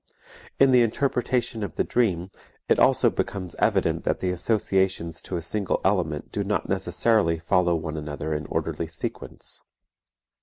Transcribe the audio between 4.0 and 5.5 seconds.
that the associations to a